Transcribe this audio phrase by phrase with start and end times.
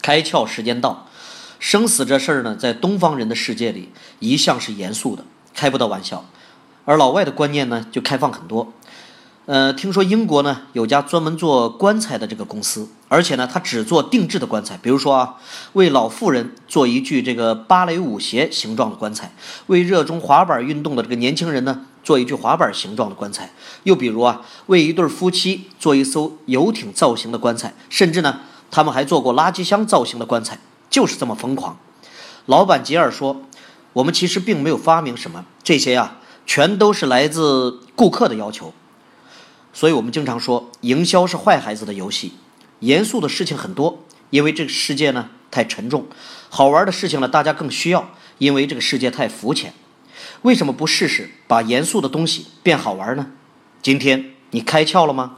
[0.00, 1.06] 开窍时间到，
[1.58, 5.24] 生死这事儿呢，在东方人的世界里一向是严肃的，
[5.54, 6.24] 开不得玩笑。
[6.84, 8.72] 而老外的观念呢，就开放很多。
[9.46, 15.36] 呃，听说英国呢有家专门做棺材的这个公司，而且呢，他只做定制的棺材，比如说啊，
[15.72, 19.32] 为老妇人做一具这个芭蕾舞鞋形状的棺材，
[19.68, 23.50] 为热衷滑板运动的这个年轻人呢做一具滑板形状的棺材，
[23.84, 28.40] 又比如啊，为一对夫妻做一艘游艇造型的棺材，甚至呢，
[28.70, 30.58] 他们还做过垃圾箱造型的棺材，
[30.90, 31.78] 就是这么疯狂。
[32.46, 33.42] 老板吉尔说
[33.92, 38.72] ：“我们其实并没有发明什么，这些呀，全都是来自顾客的要求。”
[39.72, 42.32] 所以我们经常说，营销是坏孩子的游戏。
[42.80, 46.02] 严肃的事情很多，因为这个世界呢太沉重；
[46.48, 49.74] 好玩的事情呢，大家更需要，因为这个世界太肤浅。
[50.42, 53.32] 为什么不试试把严肃的东西变好玩呢？
[53.82, 55.37] 今天你开窍了吗？